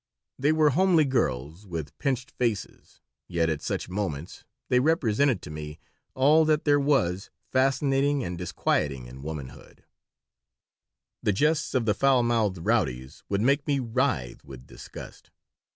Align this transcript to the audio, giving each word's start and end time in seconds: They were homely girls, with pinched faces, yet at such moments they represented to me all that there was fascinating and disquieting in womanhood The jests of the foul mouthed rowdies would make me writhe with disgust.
They 0.39 0.51
were 0.51 0.71
homely 0.71 1.05
girls, 1.05 1.67
with 1.67 1.95
pinched 1.99 2.31
faces, 2.31 3.01
yet 3.27 3.51
at 3.51 3.61
such 3.61 3.87
moments 3.87 4.43
they 4.67 4.79
represented 4.79 5.43
to 5.43 5.51
me 5.51 5.79
all 6.15 6.43
that 6.45 6.65
there 6.65 6.79
was 6.79 7.29
fascinating 7.51 8.23
and 8.23 8.35
disquieting 8.35 9.05
in 9.05 9.21
womanhood 9.21 9.83
The 11.21 11.33
jests 11.33 11.75
of 11.75 11.85
the 11.85 11.93
foul 11.93 12.23
mouthed 12.23 12.57
rowdies 12.65 13.21
would 13.29 13.41
make 13.41 13.67
me 13.67 13.77
writhe 13.77 14.43
with 14.43 14.65
disgust. 14.65 15.29